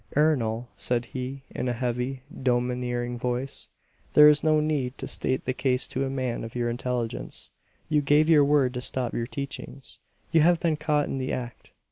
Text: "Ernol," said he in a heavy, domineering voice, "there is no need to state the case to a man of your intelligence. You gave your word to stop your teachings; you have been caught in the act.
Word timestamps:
"Ernol," 0.17 0.67
said 0.75 1.05
he 1.05 1.43
in 1.51 1.67
a 1.69 1.73
heavy, 1.73 2.23
domineering 2.33 3.19
voice, 3.19 3.69
"there 4.13 4.27
is 4.27 4.43
no 4.43 4.59
need 4.59 4.97
to 4.97 5.07
state 5.07 5.45
the 5.45 5.53
case 5.53 5.85
to 5.89 6.03
a 6.03 6.09
man 6.09 6.43
of 6.43 6.55
your 6.55 6.71
intelligence. 6.71 7.51
You 7.87 8.01
gave 8.01 8.27
your 8.27 8.43
word 8.43 8.73
to 8.73 8.81
stop 8.81 9.13
your 9.13 9.27
teachings; 9.27 9.99
you 10.31 10.41
have 10.41 10.59
been 10.59 10.75
caught 10.75 11.05
in 11.05 11.19
the 11.19 11.31
act. 11.31 11.69